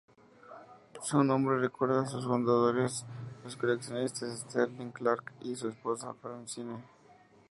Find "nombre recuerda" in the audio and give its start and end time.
1.23-2.01